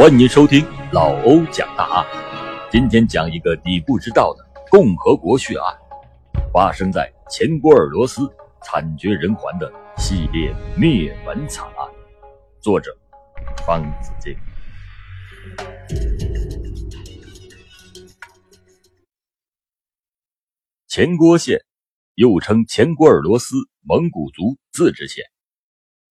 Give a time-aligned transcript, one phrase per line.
[0.00, 2.06] 欢迎收听老欧讲大案。
[2.72, 5.78] 今天讲一个你不知道的共和国血案，
[6.50, 8.22] 发生在前波尔罗斯，
[8.62, 11.86] 惨绝人寰的系列灭门惨案。
[12.62, 12.96] 作者
[13.66, 14.34] 方子敬。
[20.88, 21.62] 前郭县，
[22.14, 25.26] 又称前郭尔罗斯蒙古族自治县，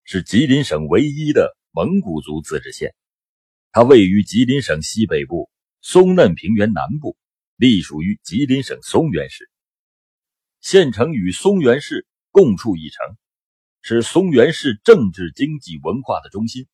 [0.04, 2.94] 是吉林省唯一的蒙古族自治县。
[3.72, 5.48] 它位于吉林省西北部
[5.80, 7.16] 松嫩平原南部，
[7.54, 9.48] 隶属于吉林省松原市。
[10.60, 13.16] 县城与松原市共处一城，
[13.80, 16.66] 是松原市政治、经济、文化的中心。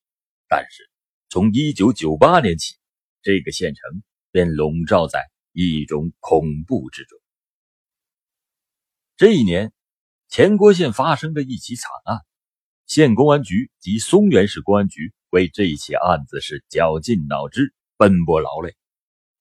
[0.47, 0.89] 但是，
[1.29, 2.75] 从1998年起，
[3.21, 7.19] 这个县城便笼罩在一种恐怖之中。
[9.17, 9.71] 这一年，
[10.29, 12.21] 前郭县发生的一起惨案，
[12.87, 15.13] 县公安局及松原市公安局。
[15.29, 18.75] 为这起案子是绞尽脑汁、奔波劳累，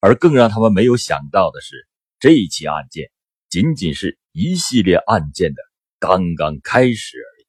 [0.01, 1.87] 而更让他们没有想到的是，
[2.19, 3.11] 这起案件
[3.49, 5.63] 仅仅是一系列案件的
[5.99, 7.47] 刚刚开始而已。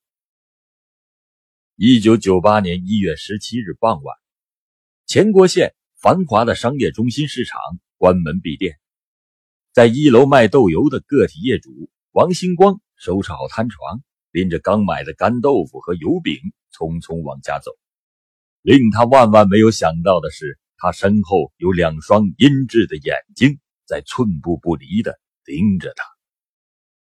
[1.76, 4.16] 一九九八年一月十七日傍晚，
[5.06, 7.60] 前郭县繁华的商业中心市场
[7.98, 8.78] 关门闭店，
[9.74, 14.02] 在一楼卖豆油的个体业主王星光收拾好摊床，
[14.32, 16.36] 拎着刚买的干豆腐和油饼，
[16.72, 17.72] 匆匆往家走。
[18.68, 26.04] 令他万万没有想到的是，他身后有两双阴鸷的眼睛在寸步不离地盯着他。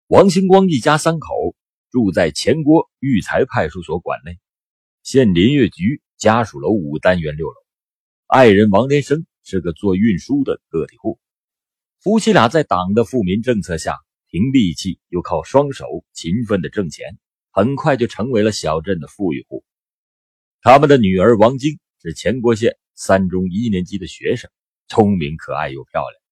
[0.06, 1.56] 王星光一家三口
[1.90, 4.38] 住在前郭育才派出所管内，
[5.02, 7.54] 县林业局家属楼五单元六楼。
[8.26, 11.18] 爱人王连生是个做运输的个体户，
[11.98, 13.96] 夫妻俩在党的富民政策下，
[14.28, 17.16] 凭力气又靠双手勤奋的挣钱，
[17.52, 19.64] 很快就成为了小镇的富裕户。
[20.64, 24.50] 他们的女儿王晶是前郭县三中一年级的学生，
[24.88, 26.22] 聪明可爱又漂亮。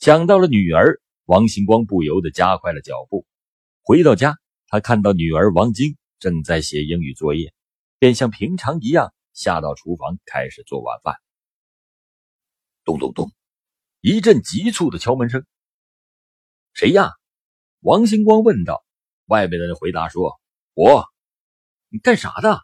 [0.00, 3.24] 想到了女儿，王星光不由得加快了脚步。
[3.84, 7.54] 回到家，他看到女儿王晶正在写英语作业，
[8.00, 11.14] 便像平常一样下到厨房开始做晚饭。
[12.82, 13.30] 咚咚咚，
[14.00, 15.46] 一阵急促的敲门声。
[16.72, 17.12] 谁呀？
[17.82, 18.84] 王星光问道。
[19.26, 20.40] 外面的人回答说
[20.74, 21.04] ：“我。”
[21.88, 22.58] 你干啥的？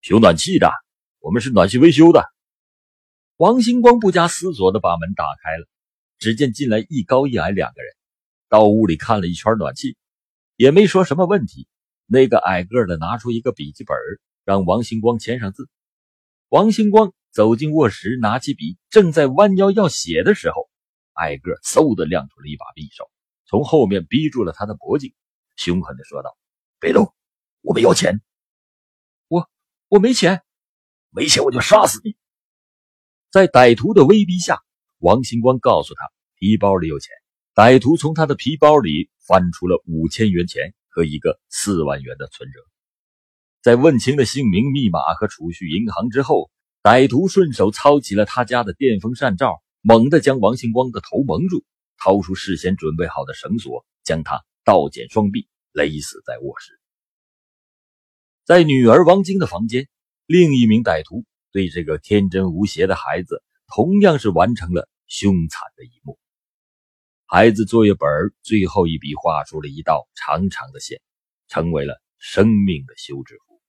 [0.00, 0.70] 修暖气的，
[1.18, 2.24] 我们是暖气维修的。
[3.36, 5.66] 王星光不加思索的把门打开了，
[6.18, 7.92] 只见进来一高一矮两个人，
[8.48, 9.96] 到屋里看了一圈暖气，
[10.54, 11.66] 也没说什么问题。
[12.06, 13.96] 那个矮个的拿出一个笔记本，
[14.44, 15.68] 让王星光签上字。
[16.48, 20.70] 王星光走进卧室，拿起笔，正在弯腰要写的时候，
[21.14, 23.10] 矮个嗖的亮出了一把匕首，
[23.46, 25.12] 从后面逼住了他的脖颈，
[25.56, 26.36] 凶狠的说道
[26.80, 27.12] ：“别动，
[27.62, 28.22] 我们要钱。”
[29.90, 30.42] 我没钱，
[31.08, 32.14] 没钱我就杀死你！
[33.30, 34.60] 在歹徒的威逼下，
[34.98, 36.00] 王星光告诉他
[36.38, 37.10] 皮包里有钱。
[37.54, 42.60] 歹徒从他的皮包里翻出了五千元钱和一个四万元的存折。
[43.62, 46.50] 在问清了姓名、密码和储蓄银行之后，
[46.82, 51.64] 歹徒顺手操起了他家的电风扇罩，猛地将王星光的头蒙住，
[51.96, 56.78] 掏出事先准备好的绳索，将他倒剪双臂，勒死在卧室。
[58.48, 59.90] 在女儿王晶的房间，
[60.24, 66.18] 另一名歹徒对这个天真无邪的孩子，同样是完成了凶残的一幕。
[67.26, 68.08] 孩子作业本
[68.40, 71.02] 最后一笔画出了一道长长的线，
[71.48, 73.60] 成为了生命的休止符。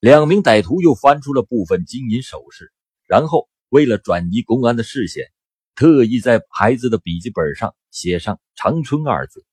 [0.00, 2.72] 两名歹徒又翻出了部分金银首饰，
[3.06, 5.26] 然后为了转移公安的视线，
[5.74, 9.44] 特意在孩子的笔记本上写上“长春”二字，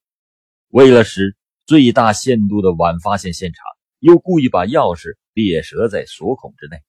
[0.68, 1.36] 为了使。
[1.70, 3.64] 最大限度的晚发现现场，
[4.00, 6.82] 又故意把钥匙别折在锁孔之内，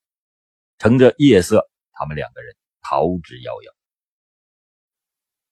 [0.80, 3.72] 乘着夜色，他们两个人逃之夭夭。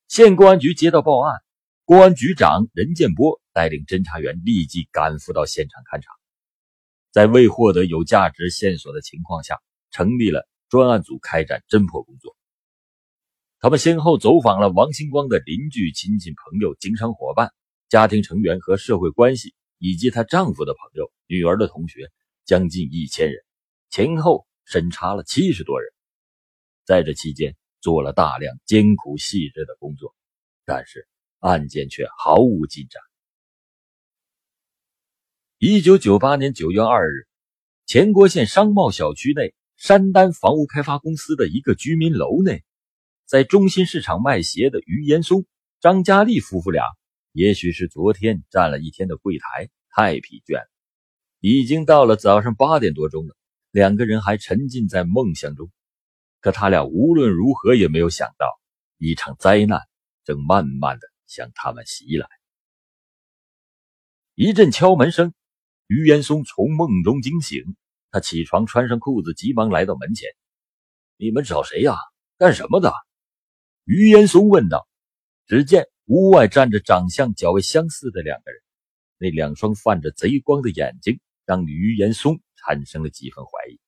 [0.08, 1.40] 县公安局接到报案，
[1.84, 6.10] 公安局长任建波带领侦查员立即赶赴到现场勘查，
[7.12, 9.60] 在未获得有价值线索的情况下，
[9.92, 12.34] 成立了专案组开展侦破工作。
[13.60, 17.52] 他们先后走访了王星光的邻居、亲戚、朋友、经商伙伴。
[17.90, 22.08] 家庭成员和社会关系，以及她丈夫的朋友、女儿的同学，
[22.44, 23.42] 将近一千人，
[23.90, 25.92] 前后审查了七十多人。
[26.84, 30.14] 在这期间，做了大量艰苦细致的工作，
[30.64, 31.08] 但是
[31.40, 33.02] 案件却毫无进展。
[35.58, 37.26] 一九九八年九月二日，
[37.86, 42.62] 前郭县商贸小区内山丹房屋开发公司的一个居民楼内，
[43.26, 45.44] 在中心市场卖鞋的于延松、
[45.80, 46.84] 张佳丽夫妇俩。
[47.32, 50.68] 也许是昨天站了一天的柜台太疲倦了，
[51.38, 53.36] 已经到了早上八点多钟了。
[53.70, 55.70] 两个人还沉浸在梦想中。
[56.40, 58.46] 可他俩无论如何也没有想到，
[58.98, 59.80] 一场灾难
[60.24, 62.26] 正慢慢的向他们袭来。
[64.34, 65.32] 一阵敲门声，
[65.86, 67.62] 于岩松从梦中惊醒，
[68.10, 70.28] 他起床，穿上裤子，急忙来到门前。
[71.16, 71.96] “你们找谁呀？
[72.38, 72.92] 干什么的？”
[73.84, 74.88] 于岩松问道。
[75.46, 78.60] 只见屋外站着长相较为相似的两个人，
[79.18, 83.78] 那两双泛着贼光的眼睛让于岩松产生了几分怀疑。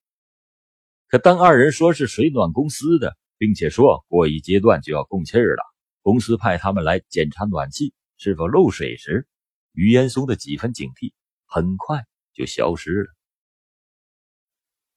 [1.09, 5.65] 可当二人说是水暖公司的，并且说过一阶段就要供气儿了，
[6.01, 9.27] 公司派他们来检查暖气是否漏水时，
[9.73, 11.13] 于岩松的几分警惕
[11.47, 13.09] 很快就消失了。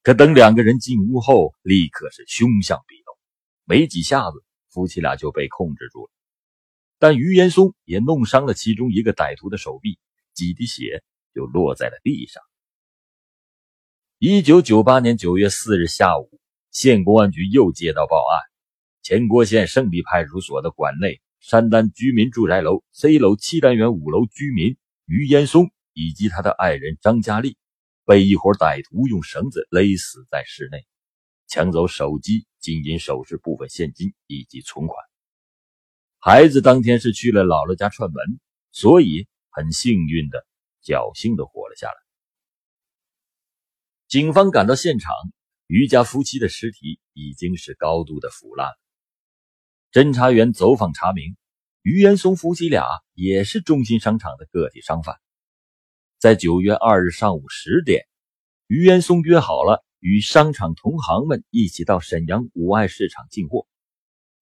[0.04, 3.18] 可等两个人进屋后，立刻是凶相毕露，
[3.64, 6.12] 没几下子，夫妻俩就被控制住了。
[6.98, 10.00] 但于岩松也弄伤了其中一个歹徒的手臂，
[10.34, 11.04] 几滴血
[11.34, 12.42] 就落在了地上。
[14.18, 16.40] 一九九八年九月四日下午，
[16.72, 18.40] 县公安局又接到报案：
[19.02, 27.58] 前郭县胜利派出所的管内山丹居民住宅楼 C 楼七单元五楼居民于岩松以及他的爱人张佳丽，
[28.06, 30.86] 被一伙歹徒用绳子勒死在室内，
[31.48, 34.98] 抢走手机、金银首饰、部分现金以及存款。
[36.28, 38.40] 孩子当天是去了姥姥家串门，
[38.72, 40.44] 所以很幸运的、
[40.84, 41.94] 侥幸的活了下来。
[44.08, 45.14] 警方赶到现场，
[45.68, 48.72] 于家夫妻的尸体已经是高度的腐烂。
[49.92, 51.38] 侦查员走访查明，
[51.84, 55.16] 于岩松夫妻俩也是中心商场的个体商贩。
[56.18, 58.08] 在九月二日上午十点，
[58.66, 63.68] 于岩松约好了与商场同行们一起到沈阳五爱市场进货，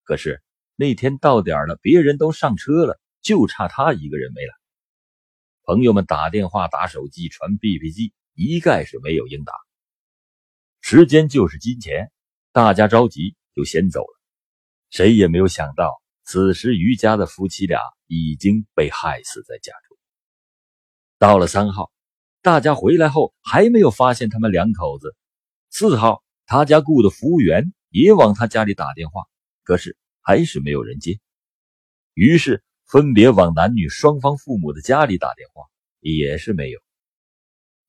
[0.06, 0.42] 可是。
[0.76, 4.54] 那天到点了，别人都上车了，就差他一个人没来。
[5.66, 9.54] 朋友们打电话、打手机、传 B B 机，一概是没有应答。
[10.82, 12.12] 时间就是金钱，
[12.52, 14.20] 大家着急就先走了。
[14.90, 19.98] 谁也没有想到，此时于家的夫妻俩已经被害死在家中。
[21.20, 21.92] 到了三号，
[22.42, 25.16] 大家回来后还没有发现他们两口子。
[25.70, 29.22] 四号，他家雇的服务员也往他家里打电话，
[29.64, 29.96] 可是。
[30.24, 31.20] 还是没有人接，
[32.14, 35.66] 于是分别往男女双方父母的家里打电话，
[36.00, 36.80] 也是没有。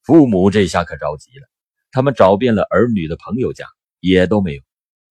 [0.03, 1.49] 父母这下可着急了，
[1.93, 3.67] 他们找遍了儿女的朋友家，
[4.01, 4.63] 也都没有。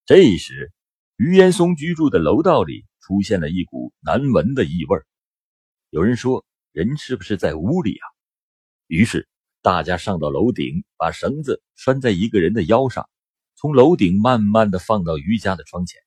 [0.05, 0.73] 这时，
[1.15, 4.99] 于岩松居住的楼道里出现了一股难闻的异味，
[5.91, 8.05] 有人说人是不是在屋里啊？
[8.87, 9.29] 于是
[9.61, 13.09] 大家上到楼顶，把绳子拴在一个人的腰上，
[13.55, 16.02] 从楼顶慢慢的放到于家的窗前。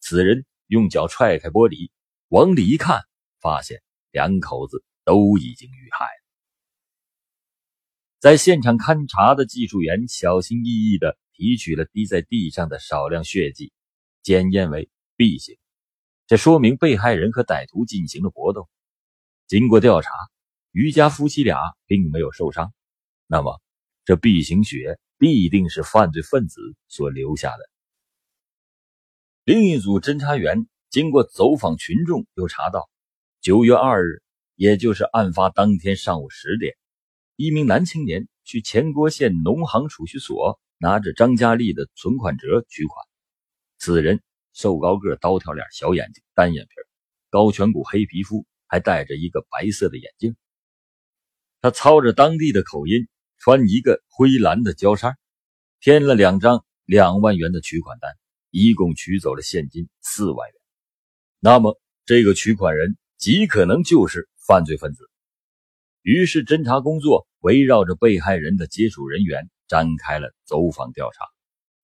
[0.00, 1.90] 此人用脚踹开玻璃，
[2.28, 3.02] 往里一看，
[3.40, 6.10] 发现两口子都已经遇害了。
[8.18, 13.72] 在现场勘查的技术员小心翼翼地提取了滴在地上的少量血迹，
[14.22, 15.56] 检验为 B 型，
[16.26, 18.68] 这说明被害人和歹徒进行了搏斗。
[19.46, 20.10] 经过调查，
[20.70, 22.72] 于家夫妻俩并没有受伤，
[23.26, 23.60] 那么
[24.04, 27.70] 这 B 型血必定是犯罪分子所留下的。
[29.50, 32.88] 另一组侦查员经过走访群众，又查到，
[33.40, 34.22] 九月二日，
[34.54, 36.76] 也就是案发当天上午十点，
[37.34, 43.04] 一名男青年去前郭县农行储蓄所拿着张佳丽的存款折取款。
[43.76, 44.22] 此人
[44.52, 46.70] 瘦高个，刀条脸，小眼睛，单眼皮，
[47.28, 50.36] 高颧骨，黑皮肤，还戴着一个白色的眼镜。
[51.60, 53.08] 他操着当地的口音，
[53.38, 55.18] 穿一个灰蓝的胶衫，
[55.80, 58.16] 填了两张两万元的取款单。
[58.50, 60.54] 一共取走了现金四万元，
[61.38, 65.08] 那么这个取款人极可能就是犯罪分子。
[66.02, 71.24] 于是侦查工作围绕着被害人的接触人员展开了走访调查，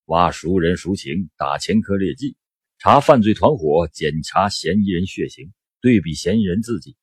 [0.07, 2.37] 挖熟人熟情，打前科劣迹，
[2.79, 6.97] 查犯罪团伙，检查嫌疑人血型，对比嫌疑人自己，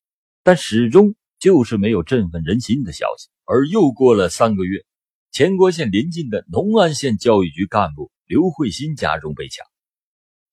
[0.44, 3.30] 但始终就是没有振奋人心的消息。
[3.46, 4.84] 而又过了三个月，
[5.32, 8.12] 前郭县临近的农安县教育局干部。
[8.34, 9.64] 刘慧欣家中被抢，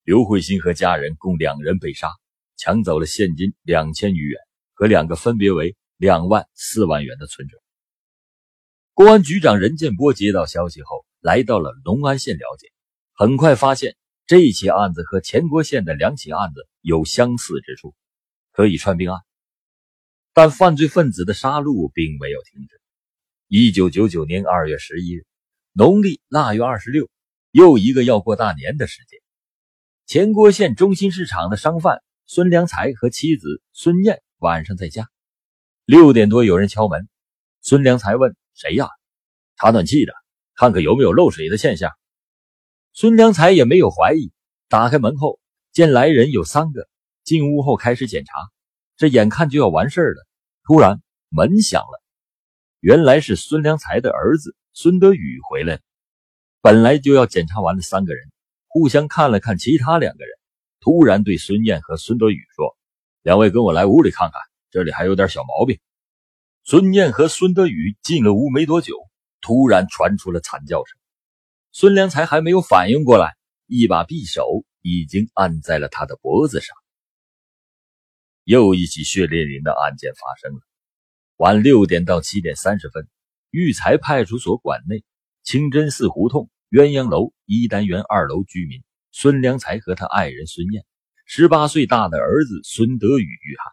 [0.03, 2.11] 刘慧欣和家人共两人被杀，
[2.55, 4.39] 抢走了现金两千余元
[4.73, 7.57] 和两个分别为两万四万元的存折。
[8.93, 12.71] 公安局长任建波接到消息后，来到了隆安县了解，
[13.13, 13.95] 很快发现
[14.27, 17.95] 这起案子和前郭县的两起案子有相似之处，
[18.51, 19.19] 可以串并案。
[20.33, 22.79] 但犯罪分子的杀戮并没有停止。
[23.47, 25.25] 一九九九年二月十一日，
[25.73, 27.09] 农历腊月二十六。
[27.51, 29.19] 又一个要过大年的时间，
[30.05, 35.09] 前郭县中心市场的商贩孙良才和妻子孙燕晚上在家。
[35.83, 37.09] 六点多有人敲门，
[37.61, 38.87] 孙良才问：“谁呀
[39.59, 40.13] ？”“查暖气的，
[40.55, 41.91] 看看有没有漏水的现象。
[42.93, 44.31] 孙良才也没有怀疑，
[44.69, 45.37] 打开门后
[45.73, 46.87] 见来人有三个，
[47.25, 48.31] 进屋后开始检查。
[48.95, 50.25] 这眼看就要完事儿了，
[50.63, 52.01] 突然门响了，
[52.79, 55.81] 原来是孙良才的儿子孙德宇回来了。
[56.63, 58.31] 本来就要检查完的三个人，
[58.67, 60.37] 互相看了看其他两个人，
[60.79, 62.77] 突然对孙燕和孙德宇说
[63.23, 64.39] ：“两位跟我来屋里看看，
[64.69, 65.79] 这里还有点小毛病。”
[66.63, 68.95] 孙燕和孙德宇进了屋没多久，
[69.41, 70.99] 突然传出了惨叫声。
[71.71, 76.77] 孙良才还没有反应过来，一把匕首已经按在了他的脖子上。
[78.43, 80.59] 又一起血淋淋的案件发生了。
[81.37, 83.07] 晚六点到七点三十分，
[83.49, 85.03] 育才派出所馆内。
[85.43, 90.85] 清真寺胡同鸳鸯楼一单元二楼居民孙良才和他爱人孙燕，
[91.25, 93.71] 十八岁大的儿子孙德宇遇害，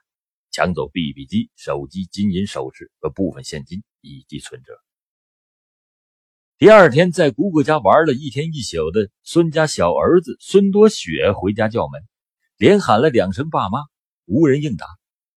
[0.51, 4.73] 抢走 BB 机、手机、金银首饰和部分现金以及存折。
[6.59, 12.03] 第二天，在姑姑家玩了一天一宿的孙家小儿子孙多雪回家叫门，
[12.57, 13.79] 连喊了两声“爸妈”，
[14.27, 14.87] 无人应答。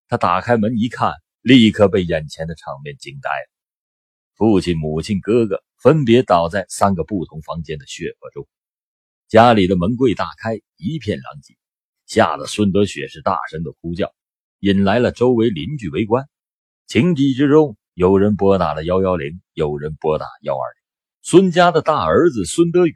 [0.08, 3.52] 他打开门一看，立刻被眼前的场面惊呆了。
[4.36, 8.48] 父亲、母亲、哥哥分别倒在三个不同房间的血泊中，
[9.28, 11.58] 家里的门柜大开，一片狼藉，
[12.06, 14.14] 吓得孙德雪是大声的呼叫，
[14.60, 16.30] 引来了周围邻居围观。
[16.86, 20.82] 情急之中，有人拨打了幺幺零，有人拨打幺二零。
[21.24, 22.94] 孙家的大儿子孙德宇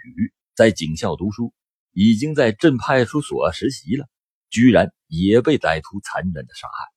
[0.53, 1.53] 在警校读书，
[1.91, 4.07] 已经在镇派出所实习了，
[4.51, 6.93] 居然也被歹徒残忍的杀害。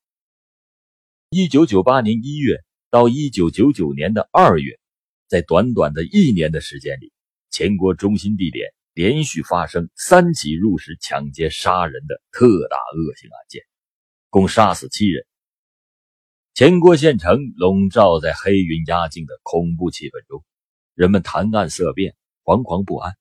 [1.30, 2.62] 一九九八年一月。
[2.90, 4.80] 到一九九九年的二月，
[5.28, 7.12] 在短短的一年的时间里，
[7.50, 13.62] 全国中心地点连续发生三起入室抢劫杀人的特大恶性案件，
[14.30, 15.26] 共杀死七人。
[16.54, 20.42] 前郭县城笼罩在黑云压境的恐怖气氛中，
[20.94, 23.14] 人们谈案色变，惶惶不安，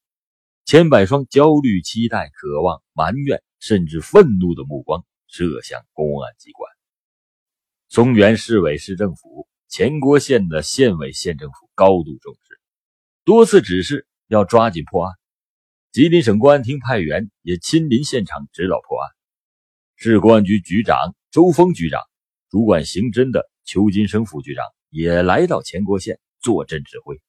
[0.64, 6.72] 千百双焦虑、期待、渴望、埋怨，甚至愤怒的目光射向公安机关。
[7.90, 9.46] 松原市委市政府。
[9.70, 12.60] 前郭县的县委县政府高度重视，
[13.26, 15.14] 多次指示要抓紧破案。
[15.92, 19.10] 吉林省公安厅派员也亲临现场指导破案。
[19.96, 22.02] 市公安局局长周峰局长、
[22.50, 27.20] 主管刑侦的邱金生副局长也来到前郭县坐镇指挥。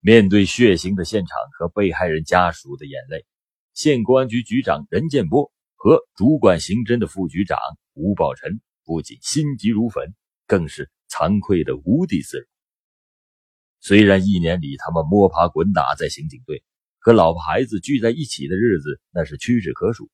[0.00, 3.26] 面对血腥的现场和被害人家属的眼泪，
[3.74, 7.58] 县公安局局长任建波和主管刑侦的副局长
[7.92, 10.14] 吴宝臣不仅心急如焚。
[10.46, 12.46] 更是惭愧的无地自容。
[13.80, 16.64] 虽然一年里他们摸爬滚打在刑警队，
[16.98, 20.10] 和老婆孩子聚在一起的日子那是屈指可数，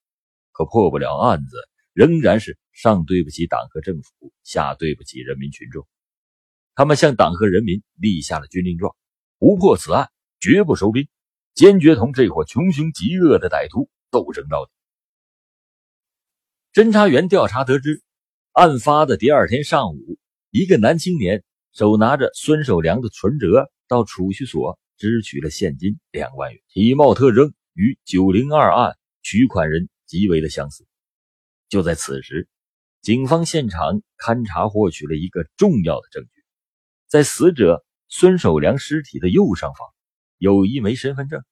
[0.50, 1.56] 可破不了案子，
[1.94, 5.86] 仍然是上对不起党和政府，下对不起人民群众。
[6.74, 8.94] 他们向党和人民立下了军令状：
[9.38, 11.08] 不破此案，绝不收兵，
[11.54, 14.72] 坚决同这伙穷凶极恶的歹徒斗争到底。
[16.72, 18.02] 侦查员调查得知，
[18.52, 20.18] 案发的第二天上午。
[20.54, 21.42] 一个男青年
[21.72, 30.86] 手拿着孙守良的存折到储蓄所支取了现金两万元，体貌特征与九零二案取款人极为的相似。
[31.70, 32.50] 就在此时，
[33.00, 36.44] 警方现场勘查获取了一个重要的证据，
[37.08, 39.88] 在死者孙守良尸体的右上方
[40.36, 41.42] 有一枚身份证，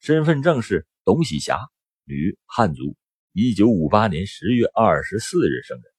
[0.00, 1.58] 身份证是董喜霞，
[2.04, 2.94] 女，汉族，
[3.32, 5.93] 一九五八年十月二十四日生人。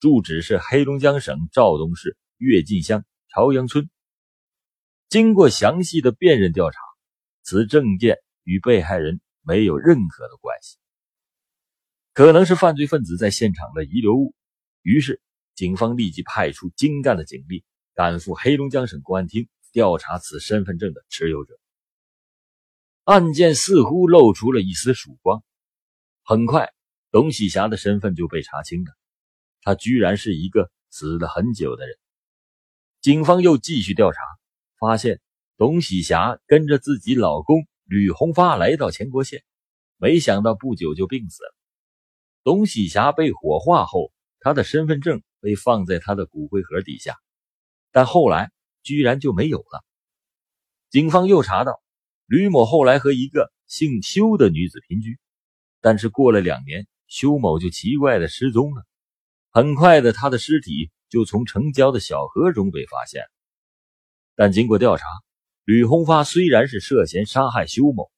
[0.00, 3.90] 住址是黑龙江省肇东市跃进乡朝阳村。
[5.10, 6.80] 经过详细的辨认调查，
[7.42, 10.78] 此证件与被害人没有任何的关系，
[12.14, 14.34] 可能是犯罪分子在现场的遗留物。
[14.80, 15.20] 于是，
[15.54, 21.58] 警方立即派出精干的警力赶赴黑龙江省公安厅调查此身份证的持有者。
[23.04, 25.44] 案件似乎露出了一丝曙光。
[26.22, 26.72] 很快，
[27.10, 28.92] 董喜霞的身份就被查清了。
[29.62, 31.96] 他居然是一个死了很久的人。
[33.00, 34.20] 警方又继续调查，
[34.78, 35.20] 发现
[35.56, 39.42] 董喜霞跟着自己老公吕红发来到前郭县，
[39.96, 41.54] 没想到不久就病死了。
[42.42, 47.16] 董喜霞被火化后，她的身份证被放在她的骨灰盒底下，
[47.90, 48.50] 但后来
[48.82, 49.84] 居然就没有了。
[50.88, 51.82] 警方又查到，
[52.26, 55.18] 吕某后来和一个姓邱的女子姘居，
[55.80, 58.86] 但是过了两年，邱某就奇怪的失踪了。
[59.52, 63.24] 很快的，他的尸体就从城郊的小河中被发现。
[64.36, 65.04] 但经过调查，
[65.64, 68.12] 吕红发虽然是涉嫌杀害修某，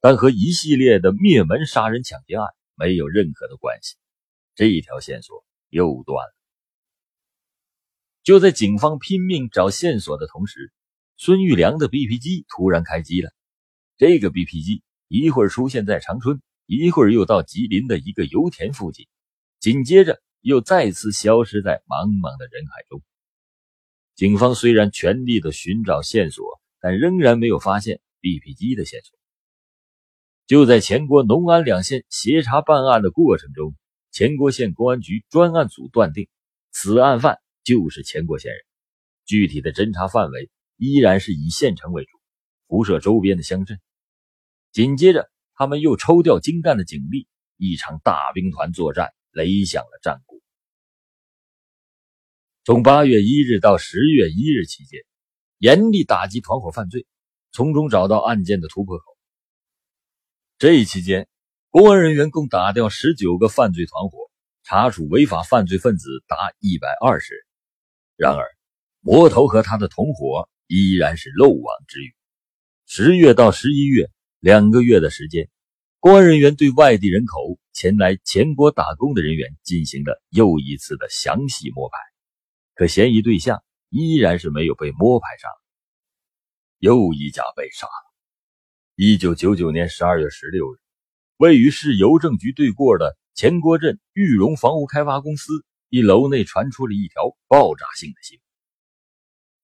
[0.00, 3.96] 但和一系列的灭门杀人抢劫案没有任何的关系。
[4.54, 6.34] 这一条线索又断了。
[8.22, 10.72] 就在警方拼命找线索的同时，
[11.18, 13.30] 孙玉良的 BP 机突然开机了。
[13.98, 19.06] 这个 BP 机一会儿出现在长春，一会儿又到吉林的一个油田附近，
[19.60, 23.00] 紧接着又再次消失在茫茫的人海中。
[24.14, 29.18] 警方虽然全力的寻找线索，但仍然没有发现 BP 机的线索。
[30.46, 33.74] 就在前国、农安两县协查办案的过程中，
[34.10, 36.28] 前国县公安局专案组断定，
[36.70, 38.60] 此案犯就是前国县人。
[39.24, 42.10] 具体的侦查范围依然是以县城为主，
[42.68, 43.80] 辐射周边的乡镇。
[44.72, 50.33] 紧接着，他们又抽调精干的警力，一场大兵团作战擂响了战鼓。
[52.66, 55.02] 从八月一日到十月一日期间，
[55.58, 57.06] 严厉打击团伙犯罪，
[57.52, 59.04] 从中找到案件的突破口。
[60.56, 61.28] 这一期间，
[61.68, 64.30] 公安人员共打掉十九个犯罪团伙，
[64.62, 67.42] 查处违法犯罪分子达一百二十人。
[68.16, 68.46] 然而，
[69.00, 72.14] 魔头和他的同伙依然是漏网之鱼。
[72.86, 74.08] 十月到十一月
[74.40, 75.50] 两个月的时间，
[76.00, 81.98] 公安人员对外地人口前来前国打工的人员进行了又一次的详细摸排，
[82.74, 85.50] 可嫌疑对象依然是没有被摸排上。
[86.78, 88.14] 又一家被杀了。
[88.96, 90.78] 一九九九年十二月十六日，
[91.36, 98.42] 位于市邮政局对过的前郭镇玉荣房屋开发公司一楼内传出了一条爆炸性的新闻：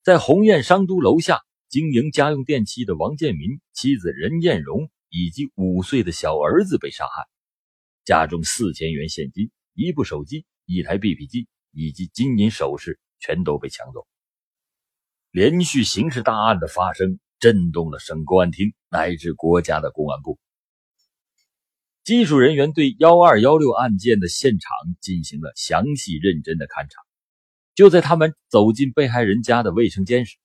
[0.02, 7.28] 在鸿雁商都楼下经营家用电器的王建民妻子任艳荣以及五岁的小儿子被杀害，
[8.04, 14.06] 家中四千元现金、一部手机、一台 BP 机以及金银首饰全都被抢走。
[15.30, 17.18] 连续刑事大案的发生。
[17.42, 20.38] 震动了省公安厅乃至国家的公安部。
[22.04, 27.00] 技术人员对幺二幺六案件的现场进行了详细认真的勘查。
[27.74, 30.36] 就在他们走进被害人家的卫生间时，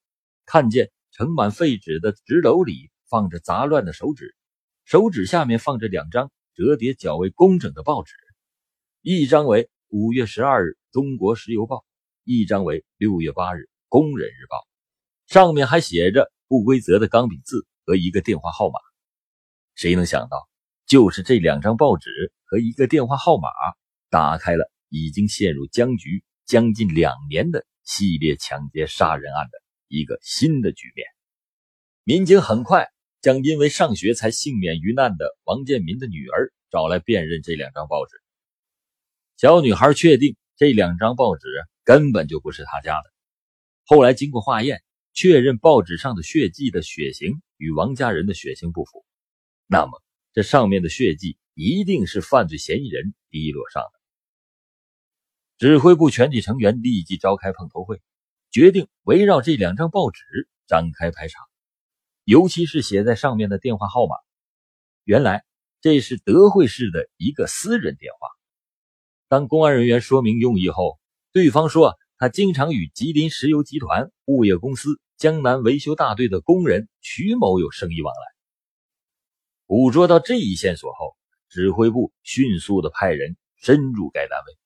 [0.45, 4.33] 看见盛满废纸的纸篓里放着杂乱的手纸，
[4.85, 8.13] 手纸下面放着两张折叠较为工整的报纸，
[9.01, 11.77] 一张为五月十二日《中国石油报》，
[12.23, 14.57] 一张为六月八日《工人日报》，
[15.33, 16.31] 上面还写着。
[16.47, 18.79] 不规则的钢笔字和一个电话号码，
[19.73, 20.47] 谁能想到，
[20.85, 23.49] 就是这两张报纸和一个电话号码，
[24.11, 31.07] 打开了已经陷入僵局将近两年的系列抢劫杀人案的一个新的局面。
[32.03, 32.89] 民警很快
[33.21, 38.21] 将因为上学才幸免于难的王建民的女儿找来辨认这两张报纸。
[39.37, 41.47] 小女孩确定这两张报纸
[41.83, 43.13] 根本就不是她家的。
[43.85, 44.81] 后来经过化验。
[45.17, 49.05] 确认报纸上的血迹的血型与王家人的血型不符，
[49.65, 53.91] 那么这上面的血迹一定是犯罪嫌疑人滴落上的。
[55.57, 58.01] 指挥部全体成员立即召开碰头会，
[58.51, 60.21] 决定围绕这两张报纸
[60.67, 61.39] 展开排查，
[62.25, 64.17] 尤其是写在上面的电话号码。
[65.05, 65.45] 原来
[65.79, 68.34] 这是德惠市的一个私人电话。
[69.27, 70.99] 当公安人员说明用意后，
[71.31, 74.99] 对方说他经常与吉林石油集团物业公司。
[75.17, 78.35] 江南维修大队的工人曲某有生意往来。
[79.65, 81.15] 捕捉到这一线索后，
[81.47, 84.57] 指挥部迅速的派人深入该单位，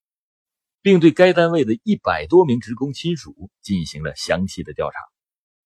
[0.82, 4.98] 并对该单位的一百多名职工亲属进行了详细的调查。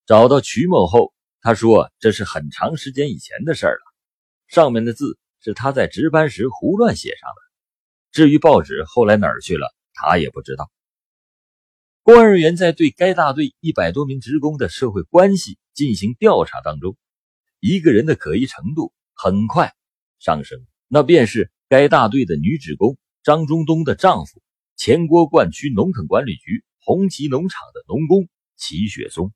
[0.06, 3.80] 找到曲某后，他说这是很长时间以前的事了，
[4.50, 7.43] 上面的字是他在值班时胡乱写上的。
[8.14, 10.72] 至于报纸后来哪儿去了，他也不知道。
[12.04, 16.96] 公安人员在对该大队一百多名职工的社会关系进行调查当中，
[17.60, 19.74] 一个人的可疑程度很快
[20.20, 24.44] 上升，那便是该大队的女职工张中东的丈夫，
[24.76, 29.34] 前郭灌区农垦管理局红旗农场的农工齐雪松。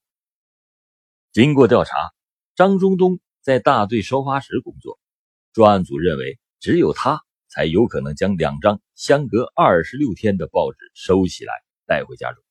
[1.31, 1.95] 经过调查，
[2.55, 4.99] 张中东在大队收发室工作，
[5.51, 7.23] 专案组认为只有他
[7.57, 11.51] 才有可能将两张相隔二十六天的报纸收起来
[11.87, 12.43] 带回家中。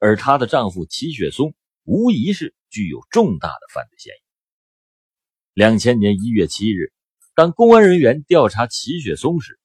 [0.00, 4.22] 而她的丈夫齐雪松无疑是具有重大的犯罪嫌疑。
[5.54, 6.92] 两千年一月七日，
[7.36, 9.60] 当公安人员调查齐雪松时，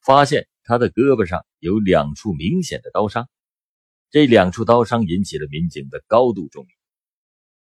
[0.00, 3.28] 发现他的胳膊上有两处明显的刀伤，
[4.08, 6.76] 这两处刀伤引起了民警的高度重视。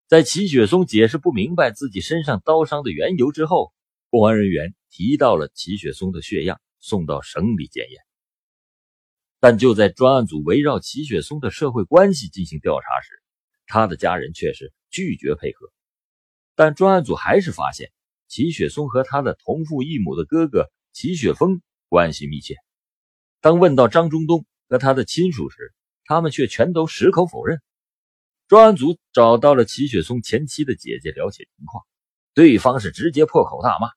[0.09, 3.75] 在齐雪松解释不明白自己身上刀伤的缘由之后，
[4.13, 7.99] 公安人员提到了齐雪松的血样，送到省里检验。
[9.41, 13.23] 但就在专案组围绕齐雪松的社会关系进行调查时，
[13.65, 15.73] 他的家人却是拒绝配合。
[16.55, 17.91] 但专案组还是发现
[18.29, 22.57] 齐雪松和他的同父异母的哥哥齐雪峰关系密切。
[23.41, 25.73] 当问到张中东和他的亲属时，
[26.05, 27.63] 他们却全都矢口否认。
[28.47, 31.83] 专案组找到了齐雪松前妻的姐姐了解情况，
[32.35, 33.89] 对方是直接破口大骂：“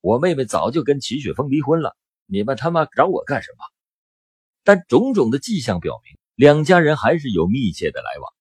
[0.00, 3.64] 我妹妹早就跟齐雪峰离婚了，你们他妈找我干什么？”
[4.64, 8.32] 但种种的迹象表明，两家人还是有密切的来往。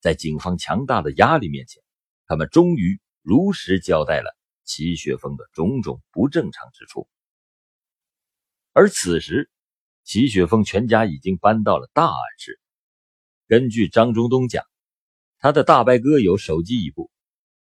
[0.00, 1.82] 在警方强大的压力面前，
[2.26, 7.08] 他们终于如实交代了齐雪峰的种种不正常之处。
[8.72, 9.50] 而此时，
[10.04, 12.60] 齐雪峰全家已经搬到了大安市。
[13.48, 14.64] 根据张中东讲。
[15.38, 17.10] 他的大伯哥有手机一部，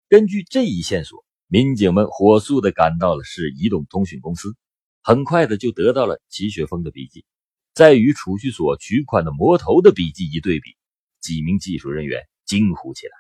[0.09, 4.55] 根据这一线索，民警们火速的赶到了市移动通讯公司，
[5.03, 7.25] 很快的就得到了齐雪峰的笔记，
[7.73, 10.77] 再与储蓄所取款的魔头的笔记一对比，
[11.23, 13.13] 几名技术人员惊呼起来：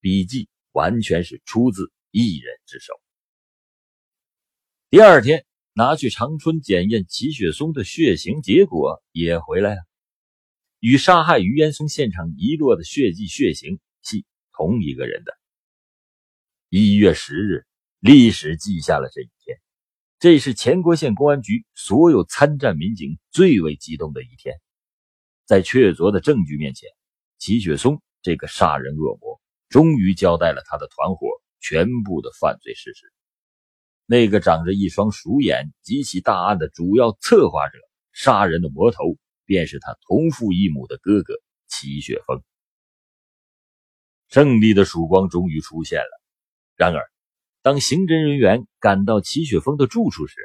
[0.00, 2.92] 笔记完全是出自一人之手。
[4.90, 9.82] 第二天拿去长春检验齐雪松的血型，结果也回来了。
[10.80, 15.32] 与杀害于岩松现场遗落的血迹血型系同一个人的。
[16.68, 17.64] 一月十日，
[18.00, 19.58] 历史记下了这一天，
[20.18, 24.56] 这是前郭县公安局所有参战民警最为激动的一天。
[25.44, 26.88] 在确凿的证据面前，
[27.38, 31.28] 齐雪松这个杀人恶魔终于交代了他的团伙
[31.60, 33.12] 全部的犯罪事实。
[34.04, 37.78] 那个长着一双鼠眼、极其大案的主要策划者、
[38.12, 39.16] 杀人的魔头。
[39.48, 41.32] 便是他同父异母的哥哥
[41.68, 42.42] 齐雪峰。
[44.26, 46.25] 胜利的曙光终于出现了。
[46.76, 47.10] 然而，
[47.62, 50.36] 当刑侦人员赶到齐雪峰的住处时，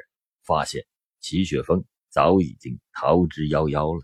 [0.42, 0.86] 发现
[1.20, 4.02] 齐雪峰早已经逃之夭夭了。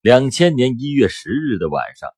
[0.00, 2.08] 两千年一月十日的晚上，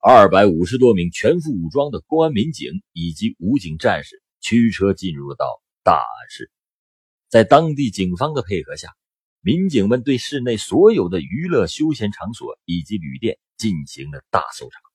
[0.00, 6.50] 二百五十多名全副武装的公安民警以及武警战士驱车进入到大安市，
[7.28, 8.94] 在当地警方的配合下。
[9.40, 14.87] 民警们对市内所有的娱乐休闲场所以及旅店进行了大搜查。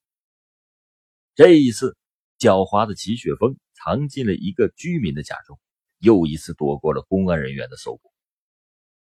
[1.36, 1.98] 这一次，
[2.38, 5.60] 狡猾的齐雪峰藏进了一个居民的家中，
[5.98, 8.12] 又一次躲过了公安人员的搜捕。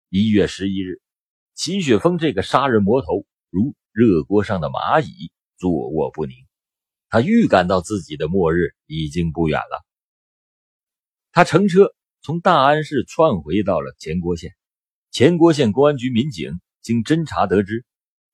[0.09, 1.01] 一月十一日，
[1.57, 6.37] 齐雪峰这个杀人魔头如热锅上的蚂蚁，坐卧不宁。
[7.09, 9.85] 他预感到自己的末日已经不远了。
[11.33, 14.53] 他乘车从大安市窜回到了前郭县。
[15.11, 17.85] 前郭县公安局民警经侦查得知，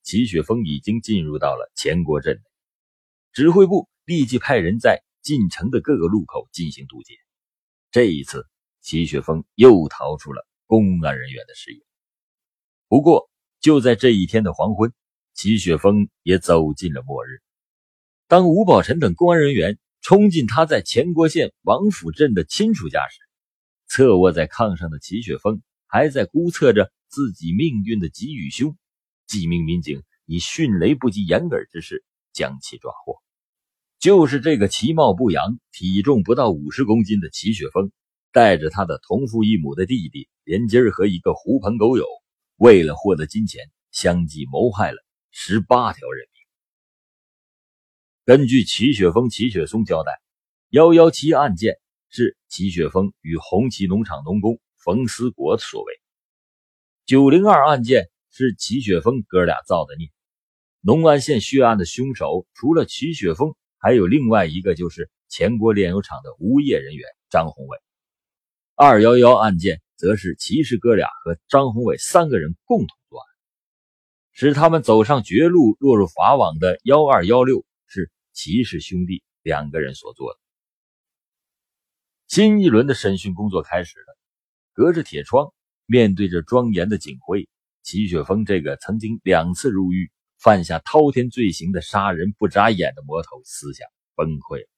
[0.03, 2.43] 齐雪峰已经进入到了前郭镇，
[3.39, 7.15] 指挥部立即派人在进城的各个路口进行堵截。
[7.93, 8.45] 这一次，
[8.81, 11.81] 齐雪峰又逃出了公安人员的视野。
[12.89, 14.93] 不过，就在这一天的黄昏，
[15.35, 17.39] 齐雪峰也走进了末日。
[18.27, 23.21] 当吴宝臣等公安人员冲进他在前郭县王府镇的亲属家时，
[23.87, 25.63] 侧卧在炕上的齐雪峰。
[25.87, 28.77] 还在估测着自己命运的吉与凶，
[29.29, 33.23] 几名民警以迅雷不及掩耳之势将其抓获。
[33.99, 37.91] 就是这个其貌不扬、体重不到五十公斤的齐雪峰，
[38.33, 42.07] 带着他的同父异母的弟弟连金儿和一个狐朋狗友，
[42.57, 44.99] 为了获得金钱，相继谋害了
[45.31, 46.41] 十八条人命。
[48.25, 50.13] 根据齐雪峰、齐雪松交代，
[50.69, 51.75] 幺幺七案件
[52.09, 54.61] 是齐雪峰与红旗农场农工。
[54.85, 55.93] 冯思国所为，
[57.05, 60.09] 九零二案件是齐雪峰哥俩造的孽。
[60.81, 67.79] 农安县血案的凶手除了齐雪峰，还有另外一个，就是前国炼油厂的无业人员张宏伟。
[68.75, 73.27] 二幺幺案件则是齐氏哥俩和张宏伟三个人共同作案，
[74.33, 80.41] 使他们走上绝路、落入法网的幺二幺六是齐氏兄弟两个人所做的。
[82.27, 84.19] 新一轮的审讯工作开始了。
[84.75, 85.53] 隔着铁窗，
[85.87, 87.49] 面对着庄严的警徽，
[87.83, 94.69] 齐雪峰这个曾经两次入狱、犯下滔天罪行的杀人不眨眼的魔头，思想崩溃了。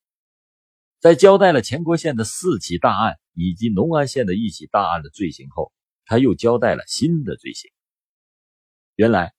[0.99, 5.73] 在交代了前郭县的四起大案以及农安县的一起大案的罪行后，
[6.05, 7.70] 他又交代了新的罪行。
[8.96, 9.33] 原来，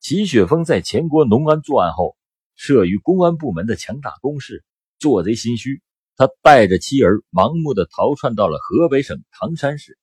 [0.00, 2.16] 齐雪峰在前郭农安作案后，
[2.56, 4.64] 慑于公安部门的强大攻势，
[4.98, 5.82] 做贼心虚，
[6.16, 9.98] 他带着妻儿盲目的逃窜到了河北省唐山市。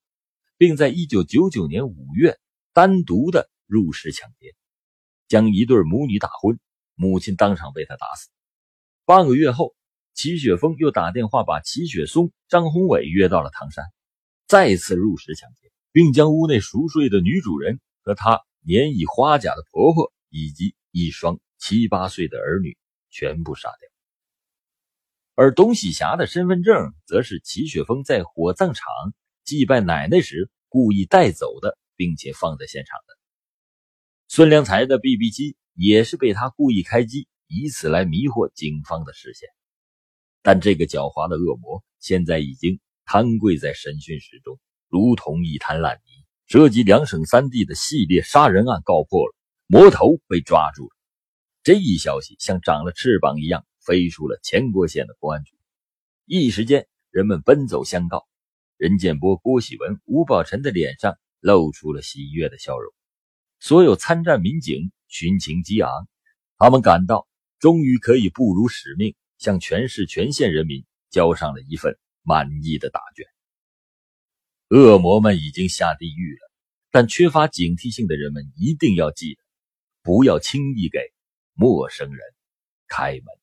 [0.58, 2.38] 并在一九九九年五月
[2.72, 4.54] 单独的入室抢劫，
[5.32, 6.58] 将一对母女打昏，
[6.94, 8.28] 母亲当场被他打死。
[9.06, 9.74] 半个月后，
[10.12, 13.82] 齐雪峰又打电话把齐雪松、张宏伟约到了唐山，
[14.46, 22.76] 再次入室抢劫，并将屋内熟睡的女主人和她年已花甲的婆婆以及一双七八岁的儿女
[23.08, 23.88] 全部杀掉。
[25.34, 28.84] 而董喜霞的身份证，则是齐雪峰在火葬场。
[29.44, 33.21] 祭拜奶奶时故意带走的，并且放在现场的。
[34.34, 39.46] 孙良才的 BB 机也是被他故意开机，以此来迷惑警方的视线。
[40.40, 46.24] 但这个狡猾的恶魔现在已经瘫跪在审讯室中，如同一滩烂泥。
[46.46, 49.34] 涉及两省三地的系列杀人案告破了，
[49.66, 50.96] 魔头被抓住了。
[51.62, 55.54] 这一消息像长了翅膀一样飞出了前郭县的公安局，
[56.24, 58.26] 一时间人们奔走相告。
[58.78, 62.90] 任建波、郭喜文、吴宝臣的脸上露出了喜悦的笑容。
[63.62, 66.08] 所有参战民警群情激昂，
[66.58, 67.28] 他们感到
[67.60, 73.24] 终于可以不辱使命，向全市全县人民交上了一份满意的答卷。
[74.66, 76.50] 恶魔们已经下地狱了，
[76.90, 79.40] 但缺乏警惕性的人们一定要记得，
[80.02, 80.98] 不要轻易给
[81.54, 82.20] 陌生人
[82.88, 83.41] 开门。